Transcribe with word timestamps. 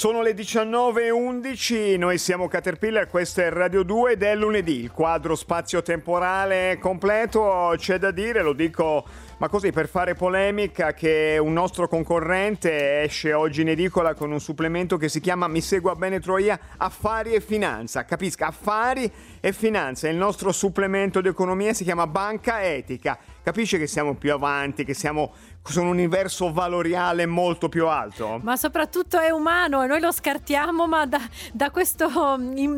Sono 0.00 0.22
le 0.22 0.32
19.11, 0.32 1.98
noi 1.98 2.16
siamo 2.16 2.48
Caterpillar, 2.48 3.06
questo 3.06 3.42
è 3.42 3.50
Radio 3.50 3.82
2 3.82 4.12
ed 4.12 4.22
è 4.22 4.34
lunedì, 4.34 4.80
il 4.80 4.92
quadro 4.92 5.34
spazio-temporale 5.34 6.78
completo, 6.80 7.74
c'è 7.76 7.98
da 7.98 8.10
dire, 8.10 8.40
lo 8.40 8.54
dico 8.54 9.04
ma 9.40 9.48
così 9.48 9.72
per 9.72 9.88
fare 9.88 10.14
polemica 10.14 10.92
che 10.92 11.38
un 11.40 11.54
nostro 11.54 11.88
concorrente 11.88 13.00
esce 13.00 13.32
oggi 13.32 13.62
in 13.62 13.70
edicola 13.70 14.12
con 14.12 14.30
un 14.30 14.38
supplemento 14.38 14.98
che 14.98 15.08
si 15.08 15.18
chiama 15.18 15.48
Mi 15.48 15.62
segua 15.62 15.94
bene 15.94 16.20
Troia 16.20 16.58
Affari 16.76 17.32
e 17.32 17.40
Finanza, 17.40 18.04
capisca, 18.04 18.48
Affari 18.48 19.10
e 19.40 19.52
Finanza, 19.54 20.10
il 20.10 20.16
nostro 20.16 20.52
supplemento 20.52 21.22
di 21.22 21.28
economia 21.28 21.72
si 21.72 21.84
chiama 21.84 22.06
Banca 22.06 22.62
Etica, 22.62 23.18
capisce 23.42 23.78
che 23.78 23.86
siamo 23.86 24.14
più 24.14 24.30
avanti, 24.30 24.84
che 24.84 24.92
siamo 24.92 25.32
su 25.62 25.80
un 25.80 25.86
universo 25.86 26.52
valoriale 26.52 27.26
molto 27.26 27.68
più 27.68 27.86
alto. 27.86 28.40
Ma 28.42 28.56
soprattutto 28.56 29.18
è 29.18 29.30
umano 29.30 29.82
e 29.82 29.86
noi 29.86 30.00
lo 30.00 30.10
scartiamo, 30.10 30.86
ma 30.86 31.06
da, 31.06 31.20
da, 31.52 31.70
questo, 31.70 32.08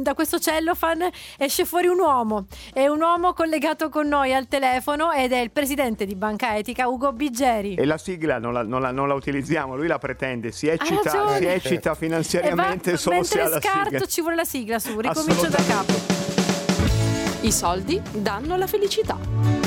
da 0.00 0.14
questo 0.14 0.38
cellofan 0.38 1.08
esce 1.38 1.64
fuori 1.64 1.86
un 1.86 2.00
uomo. 2.00 2.46
È 2.72 2.86
un 2.86 3.00
uomo 3.00 3.32
collegato 3.32 3.88
con 3.88 4.08
noi 4.08 4.34
al 4.34 4.48
telefono 4.48 5.12
ed 5.12 5.32
è 5.32 5.38
il 5.38 5.50
presidente 5.50 6.04
di 6.04 6.14
Banca 6.14 6.56
Etica, 6.56 6.88
Ugo 6.88 7.12
Biggeri. 7.12 7.74
E 7.74 7.84
la 7.84 7.98
sigla 7.98 8.38
non 8.38 8.52
la, 8.52 8.62
non 8.62 8.80
la, 8.80 8.90
non 8.90 9.08
la 9.08 9.14
utilizziamo, 9.14 9.76
lui 9.76 9.86
la 9.86 9.98
pretende, 9.98 10.52
si 10.52 10.66
eccita, 10.66 11.36
si 11.36 11.46
eccita 11.46 11.94
finanziariamente 11.94 12.92
va, 12.92 12.96
solo 12.96 13.22
se 13.22 13.40
ha 13.40 13.48
la 13.48 13.60
sigla. 13.60 13.70
scarto 13.70 14.06
ci 14.06 14.20
vuole 14.20 14.36
la 14.36 14.44
sigla 14.44 14.78
su, 14.78 14.98
ricomincio 14.98 15.48
da 15.48 15.62
capo. 15.66 15.92
I 17.40 17.50
soldi 17.50 18.00
danno 18.12 18.56
la 18.56 18.66
felicità. 18.66 19.61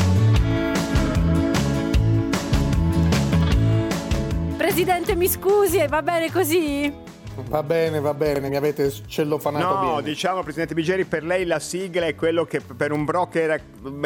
Presidente, 4.75 5.15
mi 5.15 5.29
scusi, 5.29 5.87
va 5.87 6.01
bene 6.01 6.29
così? 6.29 6.93
Va 7.47 7.63
bene, 7.63 8.01
va 8.01 8.13
bene, 8.13 8.49
mi 8.49 8.57
avete 8.57 8.91
cellofanato 9.07 9.73
no, 9.73 9.79
bene. 9.79 9.91
No, 9.93 10.01
diciamo, 10.01 10.43
Presidente 10.43 10.73
Bigeri, 10.73 11.05
per 11.05 11.23
lei 11.23 11.45
la 11.45 11.59
sigla 11.59 12.07
è 12.07 12.13
quello 12.13 12.43
che 12.43 12.59
per 12.59 12.91
un 12.91 13.05
broker 13.05 13.57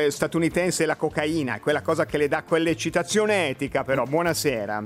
statunitense 0.10 0.84
è 0.84 0.86
la 0.86 0.96
cocaina, 0.96 1.60
quella 1.60 1.82
cosa 1.82 2.06
che 2.06 2.20
le 2.20 2.28
dà 2.28 2.44
quell'eccitazione 2.44 3.50
etica, 3.50 3.84
però. 3.84 4.04
Buonasera. 4.04 4.84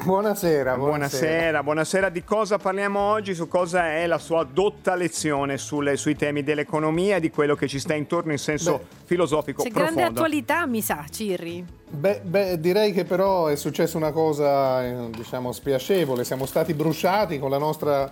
Buonasera, 0.00 0.76
buonasera, 0.76 0.76
buonasera. 0.76 1.62
Buonasera, 1.62 2.08
Di 2.08 2.22
cosa 2.22 2.56
parliamo 2.56 3.00
oggi? 3.00 3.34
Su 3.34 3.48
cosa 3.48 3.94
è 3.94 4.06
la 4.06 4.18
sua 4.18 4.44
dotta 4.44 4.94
lezione 4.94 5.58
sulle, 5.58 5.96
sui 5.96 6.14
temi 6.14 6.44
dell'economia 6.44 7.16
e 7.16 7.20
di 7.20 7.30
quello 7.30 7.56
che 7.56 7.66
ci 7.66 7.80
sta 7.80 7.94
intorno 7.94 8.30
in 8.30 8.38
senso 8.38 8.78
beh, 8.78 8.84
filosofico 9.04 9.62
c'è 9.62 9.70
profondo? 9.70 9.94
grande 9.94 10.16
attualità, 10.16 10.66
mi 10.66 10.80
sa, 10.82 11.04
Cirri. 11.10 11.64
Beh, 11.90 12.20
beh, 12.22 12.60
direi 12.60 12.92
che 12.92 13.04
però 13.04 13.48
è 13.48 13.56
successa 13.56 13.96
una 13.96 14.12
cosa, 14.12 14.84
eh, 14.86 15.10
diciamo, 15.10 15.50
spiacevole. 15.50 16.22
Siamo 16.22 16.46
stati 16.46 16.74
bruciati 16.74 17.40
con 17.40 17.50
la 17.50 17.58
nostra 17.58 18.08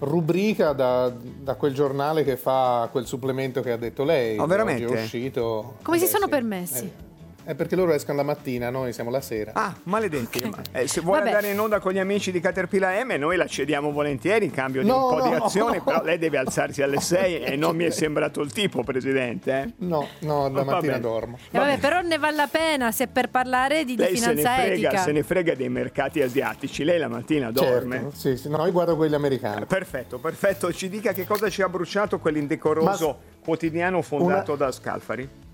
rubrica 0.00 0.72
da, 0.74 1.10
da, 1.10 1.54
quel 1.54 1.72
giornale 1.72 2.22
che 2.22 2.36
fa 2.36 2.86
quel 2.92 3.06
supplemento 3.06 3.62
che 3.62 3.72
ha 3.72 3.78
detto 3.78 4.04
lei. 4.04 4.38
Oh, 4.38 4.46
veramente? 4.46 4.84
È 4.84 5.02
uscito. 5.02 5.76
Come 5.82 5.96
Beh, 5.96 6.04
si 6.04 6.10
sono 6.10 6.24
sì. 6.24 6.30
permessi? 6.30 6.84
Eh. 6.84 7.07
È 7.48 7.54
perché 7.54 7.76
loro 7.76 7.94
escono 7.94 8.18
la 8.18 8.24
mattina, 8.24 8.68
noi 8.68 8.92
siamo 8.92 9.08
la 9.08 9.22
sera. 9.22 9.52
Ah, 9.54 9.74
maledetti. 9.84 10.44
Okay. 10.44 10.82
Eh, 10.82 10.86
se 10.86 11.00
vuole 11.00 11.20
Vabbè. 11.20 11.30
andare 11.30 11.50
in 11.50 11.58
onda 11.58 11.80
con 11.80 11.92
gli 11.92 11.98
amici 11.98 12.30
di 12.30 12.40
Caterpillar 12.40 13.06
M, 13.06 13.12
noi 13.12 13.38
la 13.38 13.46
cediamo 13.46 13.90
volentieri 13.90 14.44
in 14.44 14.50
cambio 14.50 14.82
di 14.82 14.88
no, 14.88 15.08
un 15.08 15.16
po' 15.16 15.24
no, 15.24 15.30
di 15.30 15.34
azioni, 15.42 15.78
no. 15.78 15.82
però 15.82 16.02
lei 16.02 16.18
deve 16.18 16.36
alzarsi 16.36 16.82
alle 16.82 17.00
6 17.00 17.40
e 17.40 17.56
non 17.56 17.74
mi 17.74 17.84
è 17.84 17.90
sembrato 17.90 18.42
il 18.42 18.52
tipo, 18.52 18.84
Presidente. 18.84 19.62
Eh? 19.62 19.72
No, 19.86 20.08
no, 20.18 20.50
la 20.50 20.62
mattina 20.62 20.98
dormo. 20.98 21.38
Eh, 21.50 21.58
vabbè, 21.58 21.78
però 21.78 22.02
ne 22.02 22.18
vale 22.18 22.36
la 22.36 22.48
pena 22.48 22.92
se 22.92 23.06
per 23.06 23.30
parlare 23.30 23.86
di, 23.86 23.96
di 23.96 24.04
finanza 24.04 24.26
se 24.26 24.34
ne 24.34 24.42
frega, 24.42 24.88
etica. 24.88 25.02
se 25.02 25.12
ne 25.12 25.22
frega 25.22 25.54
dei 25.54 25.70
mercati 25.70 26.20
asiatici, 26.20 26.84
lei 26.84 26.98
la 26.98 27.08
mattina 27.08 27.50
dorme. 27.50 27.96
Certo, 27.96 28.14
sì, 28.14 28.36
sì, 28.36 28.50
no, 28.50 28.62
io 28.66 28.72
guardo 28.72 28.94
quelli 28.94 29.14
americani. 29.14 29.64
Perfetto, 29.64 30.18
perfetto. 30.18 30.70
Ci 30.70 30.90
dica 30.90 31.14
che 31.14 31.24
cosa 31.24 31.48
ci 31.48 31.62
ha 31.62 31.68
bruciato 31.70 32.18
quell'indecoroso 32.18 33.06
Ma... 33.06 33.16
quotidiano 33.42 34.02
fondato 34.02 34.52
una... 34.52 34.66
da 34.66 34.70
Scalfari. 34.70 35.46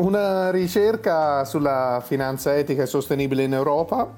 Una 0.00 0.50
ricerca 0.50 1.44
sulla 1.44 2.02
finanza 2.04 2.56
etica 2.56 2.82
e 2.82 2.86
sostenibile 2.86 3.42
in 3.42 3.52
Europa 3.52 4.10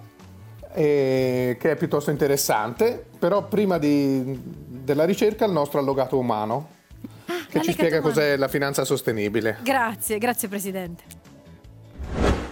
eh, 0.74 1.56
che 1.58 1.70
è 1.72 1.76
piuttosto 1.76 2.10
interessante, 2.10 3.04
però 3.18 3.48
prima 3.48 3.78
di, 3.78 4.40
della 4.44 5.04
ricerca 5.04 5.44
il 5.44 5.52
nostro 5.52 5.80
allogato 5.80 6.18
umano 6.18 6.68
ah, 7.26 7.32
che 7.48 7.62
ci 7.62 7.72
spiega 7.72 7.98
umano. 7.98 8.14
cos'è 8.14 8.36
la 8.36 8.48
finanza 8.48 8.84
sostenibile. 8.84 9.58
Grazie, 9.62 10.18
grazie 10.18 10.46
Presidente. 10.46 11.21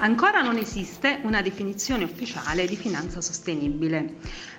Ancora 0.02 0.40
non 0.40 0.56
esiste 0.56 1.18
una 1.24 1.42
definizione 1.42 2.04
ufficiale 2.04 2.66
di 2.66 2.74
finanza 2.74 3.20
sostenibile. 3.20 4.14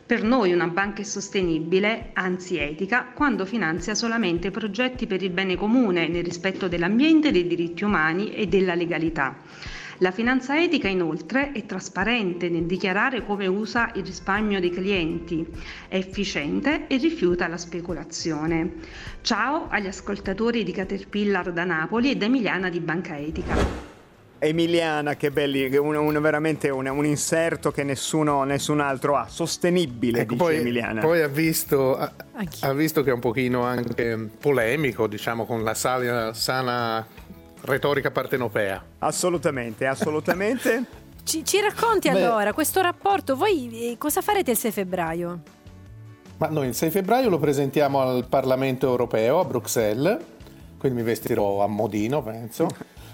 Per 0.06 0.22
noi 0.22 0.54
una 0.54 0.68
banca 0.68 1.02
è 1.02 1.04
sostenibile, 1.04 2.12
anzi 2.14 2.58
etica, 2.58 3.08
quando 3.16 3.48
finanzia 3.48 3.96
solamente 3.96 4.52
progetti 4.52 5.08
per 5.08 5.24
il 5.24 5.32
bene 5.32 5.56
comune 5.56 6.08
nel 6.08 6.24
rispetto 6.24 6.68
dell'ambiente, 6.68 7.32
dei 7.32 7.48
diritti 7.48 7.84
umani 7.84 8.32
e 8.36 8.46
della 8.46 8.76
legalità. 8.76 9.36
La 9.98 10.12
finanza 10.12 10.62
etica 10.62 10.88
inoltre 10.88 11.52
è 11.54 11.66
trasparente 11.66 12.48
nel 12.48 12.68
dichiarare 12.68 13.26
come 13.26 13.48
usa 13.48 13.92
il 13.96 14.06
risparmio 14.06 14.60
dei 14.60 14.70
clienti, 14.70 15.44
è 15.88 15.96
efficiente 15.96 16.86
e 16.86 16.98
rifiuta 16.98 17.48
la 17.48 17.58
speculazione. 17.58 18.74
Ciao 19.22 19.70
agli 19.70 19.88
ascoltatori 19.88 20.64
di 20.64 20.72
Caterpillar 20.72 21.52
da 21.52 21.64
Napoli 21.64 22.12
e 22.12 22.16
da 22.16 22.26
Emiliana 22.26 22.70
di 22.70 22.80
Banca 22.80 23.18
Etica. 23.18 23.81
Emiliana, 24.44 25.16
che 25.16 25.30
belli, 25.30 25.78
un, 25.78 25.96
un, 25.96 26.20
veramente 26.20 26.70
un, 26.70 26.88
un, 26.88 27.06
inserto 27.06 27.72
che 27.72 27.84
nessuno, 27.84 28.44
nessun 28.44 28.80
altro 28.80 29.16
ha, 29.16 29.28
sostenibile, 29.28 30.22
ecco, 30.22 30.36
poi, 30.36 30.58
Emiliana. 30.58 31.00
Poi 31.00 31.22
ha 31.22 31.28
visto, 31.28 31.96
ha, 31.96 32.12
ha 32.62 32.74
visto, 32.74 33.04
che 33.04 33.12
è 33.12 33.14
un 33.14 33.20
pochino 33.20 33.62
anche 33.62 34.30
polemico, 34.40 35.06
diciamo, 35.06 35.46
con 35.46 35.64
la 35.64 35.76
sana, 35.76 36.34
sana 36.34 37.06
retorica 37.62 38.10
partenopea. 38.10 38.84
Assolutamente, 38.98 39.86
assolutamente. 39.86 40.86
ci, 41.24 41.46
ci, 41.46 41.62
racconti 41.62 42.10
Beh, 42.10 42.24
allora 42.24 42.52
questo 42.52 42.82
rapporto, 42.82 43.36
voi 43.36 43.92
eh, 43.92 43.98
cosa 44.00 44.22
farete 44.22 44.50
il 44.50 44.58
6 44.58 44.72
febbraio? 44.72 45.42
Ma 46.38 46.48
noi 46.48 46.70
il 46.70 46.74
6 46.74 46.90
febbraio 46.90 47.30
lo 47.30 47.38
presentiamo 47.38 48.02
al 48.02 48.26
Parlamento 48.28 48.88
europeo 48.88 49.40
a 49.40 49.46
Bruxelles, 49.46 50.18
quindi 50.80 51.02
mi 51.02 51.06
vestirò 51.06 51.64
a 51.64 51.68
modino, 51.68 52.24
penso. 52.24 52.68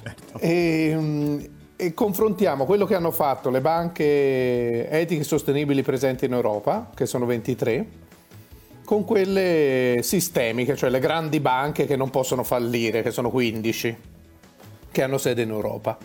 Certo. 0.07 0.39
E, 0.39 0.93
mm, 0.95 1.39
e, 1.75 1.93
confrontiamo 1.93 2.65
quello 2.65 2.85
che 2.85 2.95
hanno 2.95 3.11
fatto 3.11 3.49
le 3.49 3.61
banche 3.61 4.89
etiche 4.89 5.21
e 5.21 5.23
sostenibili 5.23 5.83
presenti 5.83 6.25
in 6.25 6.33
Europa, 6.33 6.89
che 6.95 7.05
sono 7.05 7.25
23, 7.25 7.85
con 8.85 9.03
quelle 9.03 9.99
sistemiche, 10.01 10.75
cioè 10.75 10.89
le 10.89 10.99
grandi 10.99 11.39
banche 11.39 11.85
che 11.85 11.95
non 11.95 12.09
possono 12.09 12.43
fallire, 12.43 13.01
che 13.01 13.11
sono 13.11 13.29
15, 13.29 13.97
che 14.91 15.03
hanno 15.03 15.17
sede 15.17 15.41
in 15.41 15.49
Europa. 15.49 15.97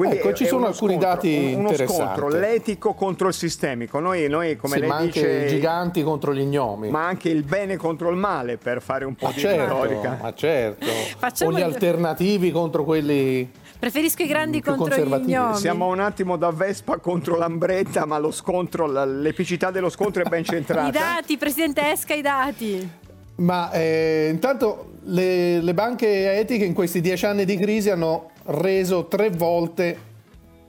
Quindi 0.00 0.16
ecco, 0.16 0.32
ci 0.32 0.46
sono 0.46 0.66
alcuni 0.66 0.94
scontro, 0.94 1.10
dati 1.10 1.52
uno 1.54 1.68
interessanti. 1.68 2.18
scontro, 2.18 2.38
l'etico 2.38 2.94
contro 2.94 3.28
il 3.28 3.34
sistemico. 3.34 3.98
Noi, 3.98 4.28
noi 4.30 4.56
come 4.56 4.76
sì, 4.76 4.80
lei 4.80 4.88
ma 4.88 5.00
dice, 5.02 5.20
anche 5.20 5.44
i 5.44 5.48
giganti 5.48 6.02
contro 6.02 6.32
gli 6.32 6.42
gnomi. 6.42 6.88
Ma 6.88 7.06
anche 7.06 7.28
il 7.28 7.42
bene 7.42 7.76
contro 7.76 8.08
il 8.08 8.16
male, 8.16 8.56
per 8.56 8.80
fare 8.80 9.04
un 9.04 9.14
po' 9.14 9.26
ma 9.26 9.32
di 9.32 9.40
certo, 9.40 9.60
retorica. 9.60 10.18
Ma 10.18 10.32
certo, 10.32 10.86
Facciamo 11.18 11.50
o 11.50 11.58
gli 11.58 11.60
alternativi 11.60 12.50
contro 12.50 12.82
quelli... 12.84 13.46
Preferisco 13.78 14.22
i 14.22 14.26
grandi 14.26 14.62
contro 14.62 15.04
gli 15.04 15.26
gnomi. 15.26 15.56
Siamo 15.56 15.88
un 15.88 16.00
attimo 16.00 16.38
da 16.38 16.50
Vespa 16.50 16.96
contro 16.96 17.36
l'Ambretta, 17.36 18.06
ma 18.06 18.16
lo 18.16 18.30
scontro, 18.30 18.86
l'epicità 19.04 19.70
dello 19.70 19.90
scontro 19.90 20.22
è 20.22 20.28
ben 20.30 20.44
centrata. 20.48 20.88
I 20.88 20.92
dati, 20.92 21.36
Presidente, 21.36 21.90
esca 21.90 22.14
i 22.14 22.22
dati. 22.22 22.90
Ma 23.36 23.70
eh, 23.72 24.28
intanto 24.30 24.92
le, 25.04 25.60
le 25.60 25.74
banche 25.74 26.38
etiche 26.38 26.64
in 26.64 26.72
questi 26.72 27.02
dieci 27.02 27.26
anni 27.26 27.44
di 27.44 27.56
crisi 27.56 27.90
hanno 27.90 28.30
reso 28.44 29.06
tre 29.06 29.30
volte 29.30 30.08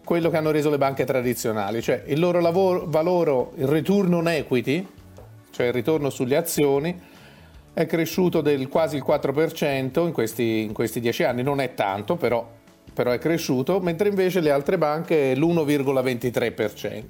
quello 0.04 0.30
che 0.30 0.38
hanno 0.38 0.52
reso 0.52 0.70
le 0.70 0.78
banche 0.78 1.06
tradizionali, 1.06 1.82
cioè 1.82 2.04
il 2.08 2.20
loro 2.20 2.42
lavoro, 2.42 2.86
valore, 2.88 3.50
il 3.56 3.68
return 3.68 4.14
on 4.14 4.28
equity, 4.28 4.86
cioè 5.52 5.68
il 5.68 5.74
ritorno 5.74 6.10
sulle 6.10 6.36
azioni, 6.36 7.00
è 7.74 7.86
cresciuto 7.86 8.42
del 8.42 8.68
quasi 8.68 8.98
il 8.98 9.04
4% 9.08 10.06
in 10.06 10.12
questi, 10.12 10.64
in 10.64 10.74
questi 10.74 11.00
10 11.00 11.24
anni, 11.24 11.44
non 11.44 11.62
è 11.62 11.74
tanto 11.74 12.16
però, 12.18 12.46
però 12.94 13.12
è 13.12 13.20
cresciuto, 13.20 13.80
mentre 13.80 14.10
invece 14.10 14.42
le 14.42 14.52
altre 14.52 14.78
banche 14.78 15.32
è 15.32 15.36
l'1,23%. 15.36 17.04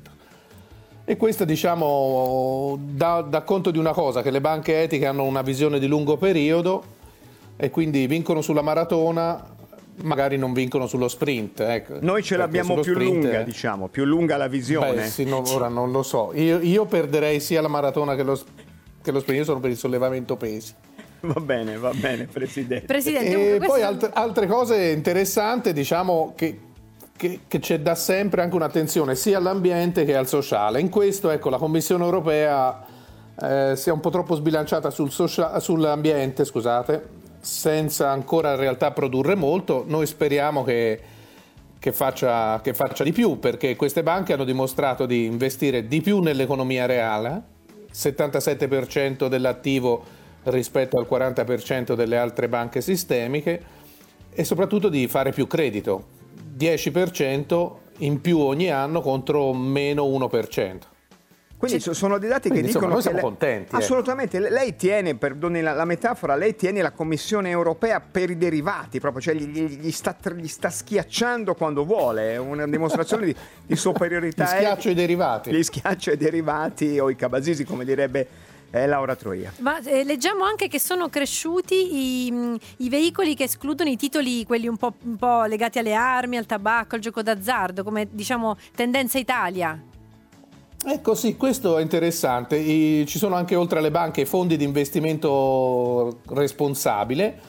E 1.03 1.17
questo 1.17 1.45
diciamo 1.45 2.77
dà, 2.79 3.21
dà 3.21 3.41
conto 3.41 3.71
di 3.71 3.79
una 3.79 3.91
cosa, 3.91 4.21
che 4.21 4.29
le 4.29 4.41
banche 4.41 4.83
etiche 4.83 5.07
hanno 5.07 5.23
una 5.23 5.41
visione 5.41 5.79
di 5.79 5.87
lungo 5.87 6.17
periodo 6.17 6.99
e 7.57 7.69
quindi 7.69 8.05
vincono 8.05 8.41
sulla 8.41 8.61
maratona 8.61 9.50
magari 10.03 10.37
non 10.37 10.53
vincono 10.53 10.87
sullo 10.87 11.07
sprint. 11.07 11.59
Ecco. 11.61 11.97
Noi 12.01 12.23
ce 12.23 12.37
l'abbiamo 12.37 12.75
più 12.75 12.93
sprint, 12.93 13.23
lunga, 13.23 13.41
diciamo, 13.43 13.87
più 13.87 14.05
lunga 14.05 14.37
la 14.37 14.47
visione. 14.47 14.93
Beh, 14.93 15.07
sì, 15.07 15.25
no, 15.25 15.43
ora 15.47 15.67
non 15.67 15.91
lo 15.91 16.03
so. 16.03 16.31
Io, 16.33 16.59
io, 16.59 16.85
perderei 16.85 17.39
sia 17.39 17.61
la 17.61 17.67
maratona 17.67 18.15
che 18.15 18.23
lo, 18.23 18.39
che 19.01 19.11
lo 19.11 19.19
sprint, 19.19 19.39
io 19.39 19.45
sono 19.45 19.59
per 19.59 19.69
il 19.69 19.77
sollevamento 19.77 20.35
pesi. 20.35 20.73
Va 21.21 21.39
bene, 21.39 21.77
va 21.77 21.91
bene, 21.93 22.25
Presidente. 22.25 22.87
Presidente 22.87 23.55
e 23.55 23.59
poi 23.59 23.83
altre, 23.83 24.09
altre, 24.11 24.47
cose 24.47 24.89
interessanti, 24.89 25.71
diciamo 25.71 26.33
che, 26.35 26.59
che, 27.15 27.41
che, 27.47 27.59
c'è 27.59 27.79
da 27.79 27.93
sempre 27.93 28.41
anche 28.41 28.55
un'attenzione 28.55 29.13
sia 29.13 29.37
all'ambiente 29.37 30.03
che 30.03 30.15
al 30.15 30.27
sociale. 30.27 30.79
In 30.79 30.89
questo, 30.89 31.29
ecco, 31.29 31.51
la 31.51 31.59
Commissione 31.59 32.03
europea 32.03 32.83
eh, 33.39 33.73
sia 33.75 33.93
un 33.93 33.99
po' 33.99 34.09
troppo 34.09 34.33
sbilanciata 34.33 34.89
sul 34.89 35.11
social, 35.11 35.61
sull'ambiente, 35.61 36.43
scusate, 36.43 37.19
senza 37.41 38.09
ancora 38.09 38.51
in 38.51 38.59
realtà 38.59 38.91
produrre 38.91 39.35
molto. 39.35 39.83
Noi 39.85 40.05
speriamo 40.05 40.63
che, 40.63 40.99
che, 41.77 41.91
faccia, 41.91 42.61
che 42.61 42.73
faccia 42.73 43.03
di 43.03 43.11
più 43.11 43.39
perché 43.39 43.75
queste 43.75 44.03
banche 44.03 44.33
hanno 44.33 44.45
dimostrato 44.45 45.05
di 45.05 45.25
investire 45.25 45.87
di 45.87 46.01
più 46.01 46.19
nell'economia 46.19 46.85
reale, 46.85 47.41
77% 47.91 49.27
dell'attivo 49.27 50.03
rispetto 50.43 50.97
al 50.97 51.07
40% 51.09 51.93
delle 51.93 52.17
altre 52.17 52.47
banche 52.47 52.81
sistemiche 52.81 53.79
e 54.33 54.43
soprattutto 54.43 54.89
di 54.89 55.07
fare 55.07 55.31
più 55.31 55.45
credito, 55.47 56.05
10% 56.57 57.71
in 57.99 58.21
più 58.21 58.39
ogni 58.39 58.69
anno 58.69 59.01
contro 59.01 59.53
meno 59.53 60.05
1%. 60.05 60.90
Quindi 61.61 61.79
Sì. 61.79 61.93
sono 61.93 62.17
dei 62.17 62.27
dati 62.27 62.49
Quindi, 62.49 62.67
che 62.69 62.73
dicono 62.73 62.87
insomma, 62.87 62.93
noi 62.93 62.95
che 62.95 63.01
siamo 63.01 63.17
lei- 63.17 63.25
contenti, 63.27 63.67
ecco. 63.67 63.75
Assolutamente, 63.77 64.39
lei 64.49 64.75
tiene, 64.75 65.13
perdoni 65.15 65.61
la, 65.61 65.73
la 65.73 65.85
metafora, 65.85 66.35
lei 66.35 66.55
tiene 66.55 66.81
la 66.81 66.89
Commissione 66.89 67.51
europea 67.51 67.99
per 67.99 68.31
i 68.31 68.37
derivati, 68.37 68.99
proprio, 68.99 69.21
cioè 69.21 69.35
gli, 69.35 69.45
gli- 69.45 69.77
gli 69.79 69.91
sta, 69.91 70.17
gli 70.35 70.47
sta 70.47 70.71
schiacciando 70.71 71.53
quando 71.53 71.85
vuole, 71.85 72.33
è 72.33 72.37
una 72.37 72.65
dimostrazione 72.65 73.25
di, 73.27 73.35
di 73.63 73.75
superiorità. 73.75 74.43
Gli 74.45 74.47
schiaccio 74.47 74.89
i 74.89 74.93
derivati. 74.95 75.51
Gli 75.51 75.61
schiaccio 75.61 76.11
i 76.11 76.17
derivati 76.17 76.97
o 76.99 77.11
i 77.11 77.15
cabasisi, 77.15 77.63
come 77.63 77.85
direbbe 77.85 78.27
eh, 78.71 78.87
Laura 78.87 79.15
Troia. 79.15 79.51
Ma 79.59 79.79
eh, 79.83 80.03
leggiamo 80.03 80.43
anche 80.43 80.67
che 80.67 80.79
sono 80.79 81.09
cresciuti 81.09 82.25
i, 82.25 82.31
mh, 82.31 82.57
i 82.77 82.89
veicoli 82.89 83.35
che 83.35 83.43
escludono 83.43 83.89
i 83.91 83.97
titoli, 83.97 84.45
quelli 84.45 84.67
un 84.67 84.77
po', 84.77 84.95
un 85.03 85.15
po' 85.15 85.43
legati 85.43 85.77
alle 85.77 85.93
armi, 85.93 86.37
al 86.37 86.47
tabacco, 86.47 86.95
al 86.95 87.01
gioco 87.01 87.21
d'azzardo, 87.21 87.83
come 87.83 88.07
diciamo 88.09 88.57
tendenza 88.73 89.19
Italia. 89.19 89.79
Ecco 90.83 91.13
sì, 91.13 91.37
questo 91.37 91.77
è 91.77 91.81
interessante. 91.81 92.55
I- 92.57 93.05
ci 93.05 93.19
sono 93.19 93.35
anche 93.35 93.55
oltre 93.55 93.79
alle 93.79 93.91
banche 93.91 94.25
fondi 94.25 94.57
di 94.57 94.63
investimento 94.63 96.19
responsabile 96.29 97.39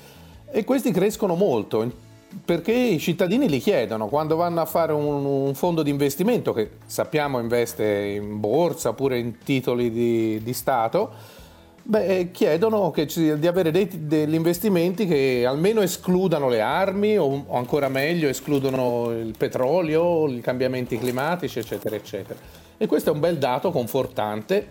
e 0.50 0.64
questi 0.64 0.90
crescono 0.90 1.34
molto 1.34 2.10
perché 2.44 2.72
i 2.72 2.98
cittadini 2.98 3.48
li 3.48 3.58
chiedono 3.58 4.08
quando 4.08 4.36
vanno 4.36 4.60
a 4.60 4.64
fare 4.66 4.92
un, 4.92 5.24
un 5.24 5.54
fondo 5.54 5.82
di 5.82 5.90
investimento 5.90 6.52
che 6.52 6.70
sappiamo 6.86 7.38
investe 7.38 7.84
in 8.16 8.38
borsa 8.40 8.90
oppure 8.90 9.18
in 9.18 9.38
titoli 9.42 9.90
di, 9.90 10.40
di 10.42 10.52
Stato. 10.52 11.40
Beh, 11.84 12.30
chiedono 12.32 12.90
che 12.90 13.06
ci- 13.08 13.38
di 13.38 13.46
avere 13.46 13.70
dei- 13.70 14.06
degli 14.06 14.34
investimenti 14.34 15.06
che 15.06 15.44
almeno 15.46 15.80
escludano 15.80 16.48
le 16.48 16.60
armi 16.60 17.16
o, 17.18 17.44
o 17.46 17.56
ancora 17.56 17.88
meglio 17.88 18.28
escludono 18.28 19.10
il 19.10 19.34
petrolio, 19.36 20.28
i 20.28 20.40
cambiamenti 20.40 20.98
climatici, 20.98 21.58
eccetera, 21.58 21.96
eccetera. 21.96 22.38
E 22.82 22.88
questo 22.88 23.10
è 23.10 23.12
un 23.12 23.20
bel 23.20 23.38
dato 23.38 23.70
confortante 23.70 24.66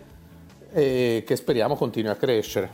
e 0.73 1.23
che 1.25 1.35
speriamo 1.37 1.77
continui 1.77 2.11
a 2.11 2.15
crescere. 2.15 2.69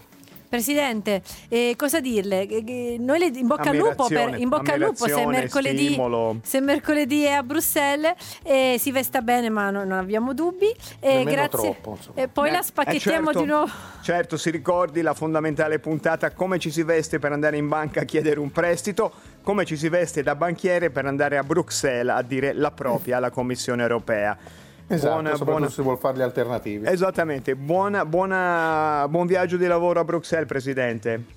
Presidente, 0.49 1.21
eh, 1.47 1.75
cosa 1.77 1.99
dirle? 1.99 2.47
Eh, 2.47 2.63
eh, 2.65 2.97
Noi 2.97 3.19
le 3.19 3.27
in 3.27 3.45
bocca 3.45 3.69
al 3.69 3.75
lupo, 3.75 4.07
per, 4.07 4.33
in 4.39 4.49
bocca 4.49 4.73
al 4.73 4.79
lupo 4.79 5.07
se 5.07 5.27
mercoledì, 5.27 5.89
stimolo. 5.89 6.39
se 6.41 6.59
mercoledì 6.59 7.25
è 7.25 7.33
a 7.33 7.43
Bruxelles 7.43 8.15
e 8.41 8.77
si 8.79 8.91
vesta 8.91 9.21
bene 9.21 9.49
ma 9.49 9.69
non, 9.69 9.87
non 9.87 9.99
abbiamo 9.99 10.33
dubbi. 10.33 10.73
E 10.99 11.17
Nemmeno 11.17 11.29
grazie. 11.29 11.49
troppo. 11.59 11.99
E 12.15 12.27
poi 12.29 12.49
Eh, 12.49 12.53
la 12.53 12.61
spacchettiamo 12.63 13.29
eh, 13.29 13.33
certo, 13.33 13.39
di 13.39 13.45
nuovo. 13.45 13.71
Certo, 14.01 14.37
si 14.37 14.49
ricordi 14.49 15.03
la 15.03 15.13
fondamentale 15.13 15.77
puntata 15.77 16.31
come 16.31 16.57
ci 16.57 16.71
si 16.71 16.81
veste 16.81 17.19
per 17.19 17.31
andare 17.31 17.57
in 17.57 17.67
banca 17.67 18.01
a 18.01 18.05
chiedere 18.05 18.39
un 18.39 18.51
prestito, 18.51 19.11
come 19.43 19.65
ci 19.65 19.77
si 19.77 19.87
veste 19.87 20.23
da 20.23 20.33
banchiere 20.33 20.89
per 20.89 21.05
andare 21.05 21.37
a 21.37 21.43
Bruxelles 21.43 22.15
a 22.15 22.23
dire 22.23 22.53
la 22.53 22.71
propria 22.71 23.17
alla 23.17 23.29
Commissione 23.29 23.83
europea. 23.83 24.65
Esatto, 24.89 25.13
Buona- 25.13 25.29
soprattutto 25.29 25.51
buona- 25.51 25.69
se 25.69 25.81
vuol 25.81 25.97
fare 25.97 26.17
gli 26.17 26.21
alternativi. 26.21 26.87
Esattamente, 26.87 27.55
buona, 27.55 28.05
buona, 28.05 29.05
buon 29.09 29.27
viaggio 29.27 29.57
di 29.57 29.67
lavoro 29.67 29.99
a 29.99 30.03
Bruxelles, 30.03 30.47
Presidente. 30.47 31.35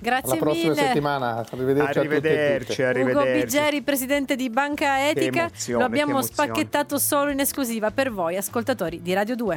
Grazie 0.00 0.30
Alla 0.32 0.40
prossima 0.40 0.70
mille. 0.74 0.86
settimana, 0.86 1.44
arrivederci, 1.50 1.98
a 1.98 2.02
tutti 2.02 2.14
e 2.14 2.18
tutte. 2.18 2.28
Arrivederci, 2.28 2.80
Ugo 2.82 2.90
arrivederci. 2.90 3.44
Biggeri, 3.44 3.82
presidente 3.82 4.36
di 4.36 4.48
Banca 4.48 5.08
Etica, 5.08 5.50
lo 5.68 5.84
abbiamo 5.84 6.22
spacchettato 6.22 6.98
solo 6.98 7.30
in 7.32 7.40
esclusiva 7.40 7.90
per 7.90 8.12
voi, 8.12 8.36
ascoltatori 8.36 9.02
di 9.02 9.12
Radio 9.12 9.34
2. 9.34 9.56